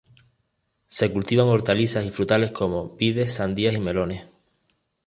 Se 0.87 1.13
cultivan 1.13 1.45
hortalizas 1.49 2.03
y 2.05 2.09
frutales 2.09 2.51
como: 2.51 2.89
vides, 2.95 3.33
sandías 3.33 3.75
y 3.75 3.79
melones. 3.79 4.25